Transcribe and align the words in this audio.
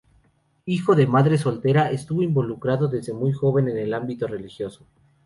Hijo 0.65 0.95
de 0.95 1.05
madre 1.05 1.37
soltera, 1.37 1.91
estuvo 1.91 2.23
involucrado 2.23 2.87
desde 2.87 3.13
muy 3.13 3.33
joven 3.33 3.69
en 3.69 3.77
el 3.77 3.93
ámbito 3.93 4.25
religioso. 4.25 4.83